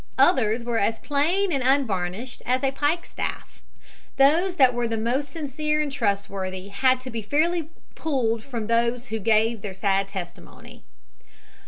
[0.17, 3.61] Others were as plain and unvarnished as a pike staff.
[4.17, 9.19] Those that were most sincere and trustworthy had to be fairly pulled from those who
[9.19, 10.83] gave their sad testimony.